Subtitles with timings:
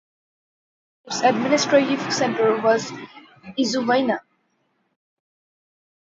[1.05, 2.89] Its administrative centre was
[3.55, 4.19] Ustyuzhna.